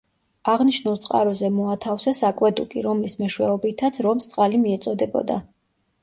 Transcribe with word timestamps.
აღნიშნულ 0.51 0.95
წყაროზე 1.01 1.49
მოათავსეს 1.57 2.21
აკვედუკი, 2.29 2.81
რომლის 2.85 3.15
მეშვეობითაც 3.19 3.99
რომს 4.07 4.29
წყალი 4.31 4.63
მიეწოდებოდა. 4.63 5.37